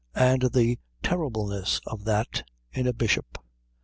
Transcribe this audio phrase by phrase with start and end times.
[0.15, 3.37] And the terribleness of that in a bishop.